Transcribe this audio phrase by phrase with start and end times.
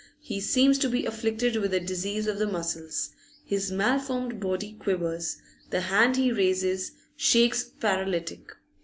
[0.19, 3.11] He seems to be afflicted with a disease of the muscles;
[3.45, 5.37] his malformed body quivers,
[5.69, 8.51] the hand he raises shakes paralytic.